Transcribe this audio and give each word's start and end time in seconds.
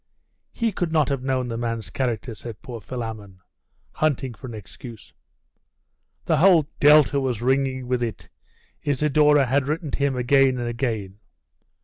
'He 0.51 0.71
could 0.71 0.91
not 0.91 1.09
have 1.09 1.21
known 1.21 1.47
the 1.47 1.57
man's 1.59 1.91
character,' 1.91 2.33
said 2.33 2.63
poor 2.63 2.81
Philammon, 2.81 3.39
hunting 3.91 4.33
for 4.33 4.47
an 4.47 4.55
excuse. 4.55 5.13
'The 6.25 6.37
whole 6.37 6.67
Delta 6.79 7.19
was 7.19 7.43
ringing 7.43 7.87
with 7.87 8.01
it. 8.01 8.27
Isidore 8.81 9.45
had 9.45 9.67
written 9.67 9.91
to 9.91 9.99
him 9.99 10.15
again 10.15 10.57
and 10.57 10.67
again. 10.67 11.19